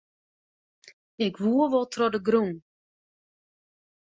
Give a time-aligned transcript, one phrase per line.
[1.25, 2.51] Ik woe wol troch de grûn.